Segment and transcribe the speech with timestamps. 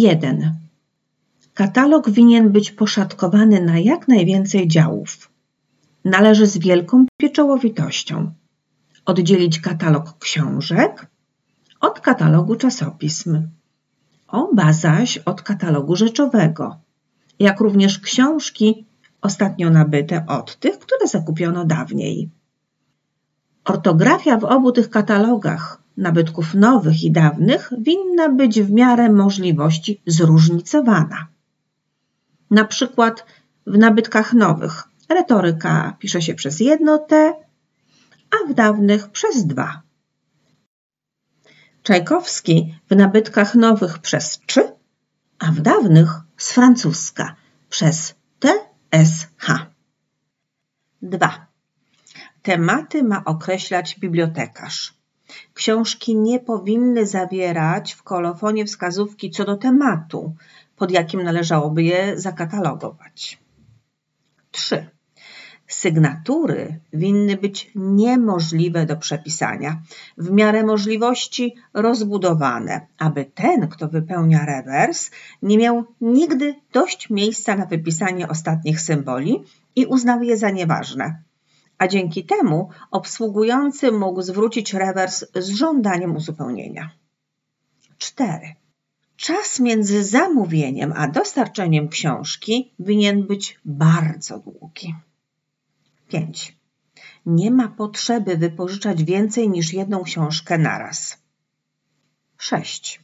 [0.00, 0.54] 1.
[1.54, 5.30] Katalog winien być poszatkowany na jak najwięcej działów.
[6.04, 8.32] Należy z wielką pieczołowitością
[9.04, 11.06] oddzielić katalog książek
[11.80, 13.48] od katalogu czasopism,
[14.28, 16.76] oba zaś od katalogu rzeczowego,
[17.38, 18.86] jak również książki
[19.20, 22.30] ostatnio nabyte od tych, które zakupiono dawniej.
[23.64, 31.26] Ortografia w obu tych katalogach nabytków nowych i dawnych winna być w miarę możliwości zróżnicowana.
[32.50, 33.26] Na przykład
[33.66, 37.34] w nabytkach nowych retoryka pisze się przez jedno T,
[38.30, 39.82] a w dawnych przez dwa.
[41.82, 44.72] Czajkowski w nabytkach nowych przez trzy,
[45.38, 47.36] a w dawnych z francuska
[47.68, 49.66] przez TSH.
[51.02, 51.46] 2.
[52.42, 54.94] Tematy ma określać bibliotekarz.
[55.54, 60.34] Książki nie powinny zawierać w kolofonie wskazówki co do tematu,
[60.76, 63.38] pod jakim należałoby je zakatalogować.
[64.50, 64.86] 3.
[65.66, 69.82] Sygnatury winny być niemożliwe do przepisania,
[70.18, 75.10] w miarę możliwości rozbudowane, aby ten, kto wypełnia rewers,
[75.42, 79.42] nie miał nigdy dość miejsca na wypisanie ostatnich symboli
[79.76, 81.22] i uznał je za nieważne.
[81.78, 86.90] A dzięki temu obsługujący mógł zwrócić rewers z żądaniem uzupełnienia.
[87.98, 88.54] 4.
[89.16, 94.94] Czas między zamówieniem a dostarczeniem książki winien być bardzo długi.
[96.08, 96.56] 5.
[97.26, 101.18] Nie ma potrzeby wypożyczać więcej niż jedną książkę naraz.
[102.38, 103.00] 6.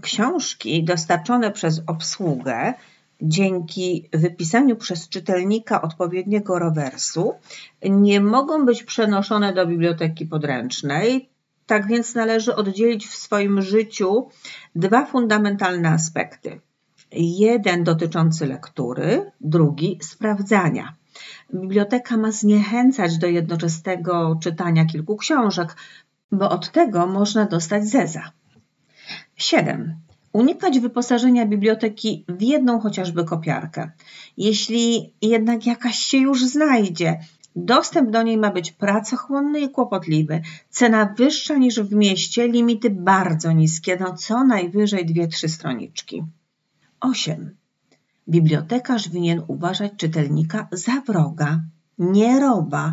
[0.00, 2.74] Książki dostarczone przez obsługę
[3.22, 7.34] dzięki wypisaniu przez czytelnika odpowiedniego rowersu
[7.82, 11.28] nie mogą być przenoszone do biblioteki podręcznej,
[11.66, 14.28] tak więc należy oddzielić w swoim życiu
[14.74, 16.60] dwa fundamentalne aspekty.
[17.12, 20.94] Jeden dotyczący lektury, drugi sprawdzania.
[21.54, 25.76] Biblioteka ma zniechęcać do jednoczesnego czytania kilku książek,
[26.32, 28.32] bo od tego można dostać zeza.
[29.36, 30.05] 7.
[30.36, 33.90] Unikać wyposażenia biblioteki w jedną chociażby kopiarkę.
[34.36, 37.20] Jeśli jednak jakaś się już znajdzie,
[37.56, 43.52] dostęp do niej ma być pracochłonny i kłopotliwy, cena wyższa niż w mieście, limity bardzo
[43.52, 46.24] niskie, no co najwyżej dwie-trzy stroniczki.
[47.00, 47.56] 8.
[48.28, 51.60] Bibliotekarz winien uważać czytelnika za wroga,
[51.98, 52.92] nie roba,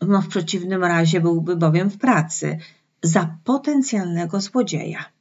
[0.00, 2.58] no w przeciwnym razie byłby bowiem w pracy,
[3.02, 5.17] za potencjalnego złodzieja.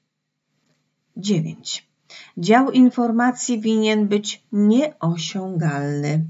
[1.17, 1.87] 9.
[2.37, 6.25] Dział informacji winien być nieosiągalny.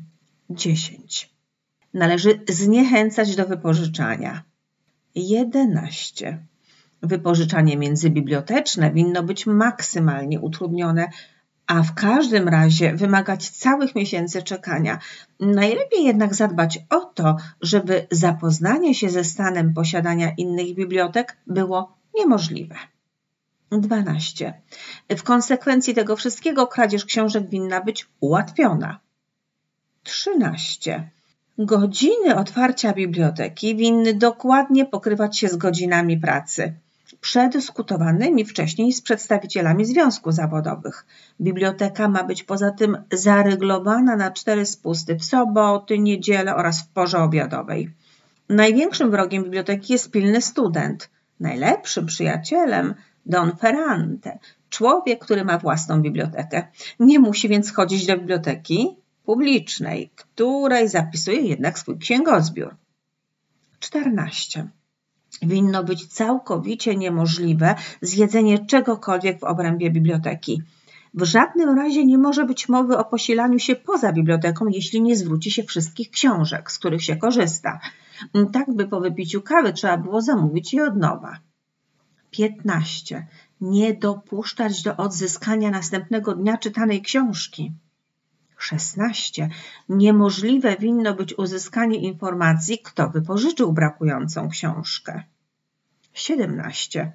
[0.50, 1.30] 10.
[1.94, 4.44] Należy zniechęcać do wypożyczania.
[5.16, 6.38] 11.
[7.02, 11.10] Wypożyczanie międzybiblioteczne winno być maksymalnie utrudnione,
[11.68, 15.00] a w każdym razie wymagać całych miesięcy czekania.
[15.40, 22.76] Najlepiej jednak zadbać o to, żeby zapoznanie się ze stanem posiadania innych bibliotek było niemożliwe.
[23.72, 24.62] 12.
[25.10, 29.00] W konsekwencji tego wszystkiego kradzież książek winna być ułatwiona.
[30.04, 31.10] 13.
[31.58, 36.74] Godziny otwarcia biblioteki winny dokładnie pokrywać się z godzinami pracy
[37.22, 41.06] przedyskutowanymi wcześniej z przedstawicielami związków zawodowych.
[41.42, 47.18] Biblioteka ma być poza tym zaryglowana na cztery spusty w soboty, niedzielę oraz w porze
[47.18, 47.90] obiadowej.
[48.50, 51.10] Największym wrogiem biblioteki jest pilny student.
[51.40, 52.96] Najlepszym przyjacielem
[53.28, 54.40] Don Ferrante,
[54.70, 56.68] człowiek, który ma własną bibliotekę.
[57.00, 62.76] Nie musi więc chodzić do biblioteki publicznej, której zapisuje jednak swój księgozbiór.
[63.80, 64.68] 14
[65.42, 70.62] winno być całkowicie niemożliwe zjedzenie czegokolwiek w obrębie biblioteki.
[71.14, 75.52] W żadnym razie nie może być mowy o posilaniu się poza biblioteką, jeśli nie zwróci
[75.52, 77.80] się wszystkich książek, z których się korzysta.
[78.54, 81.40] Tak by po wypiciu kawy trzeba było zamówić je od nowa.
[82.38, 83.28] 15.
[83.62, 87.72] Nie dopuszczać do odzyskania następnego dnia czytanej książki.
[88.58, 89.50] 16.
[89.90, 95.24] Niemożliwe winno być uzyskanie informacji, kto wypożyczył brakującą książkę.
[96.14, 97.12] 17.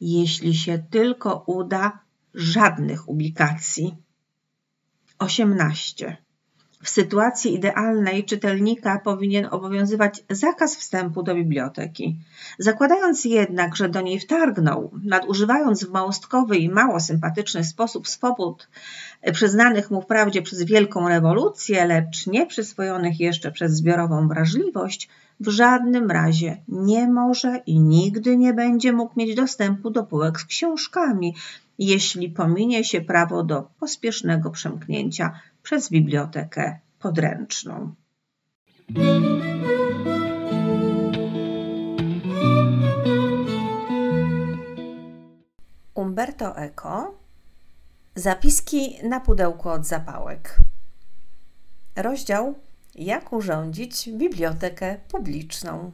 [0.00, 1.98] Jeśli się tylko uda,
[2.34, 3.96] żadnych ubikacji.
[5.18, 6.16] 18.
[6.82, 12.16] W sytuacji idealnej czytelnika powinien obowiązywać zakaz wstępu do biblioteki.
[12.58, 18.68] Zakładając jednak, że do niej wtargnął, nadużywając w małostkowy i mało sympatyczny sposób swobód
[19.32, 25.08] przyznanych mu wprawdzie przez wielką rewolucję, lecz nie przyswojonych jeszcze przez zbiorową wrażliwość,
[25.40, 30.44] w żadnym razie nie może i nigdy nie będzie mógł mieć dostępu do półek z
[30.44, 31.34] książkami,
[31.86, 37.94] jeśli pominie się prawo do pospiesznego przemknięcia przez bibliotekę podręczną.
[45.94, 47.22] Umberto Eco
[48.14, 50.56] Zapiski na pudełku od zapałek.
[51.96, 52.54] Rozdział
[52.94, 55.92] Jak urządzić bibliotekę publiczną.